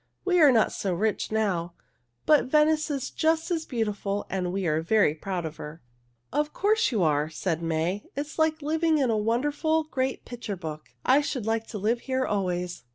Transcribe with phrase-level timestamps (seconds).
[0.25, 1.75] We are not so rich now,
[2.25, 5.83] but Venice is just as beautiful and we are very proud of her."
[6.33, 8.05] "Of course you are," said May.
[8.15, 10.89] "It is like living in a wonderful, great picture book.
[11.05, 12.83] I should like to live here always."